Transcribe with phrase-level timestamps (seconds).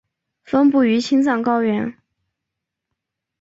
[0.43, 1.95] 分布于青藏高原。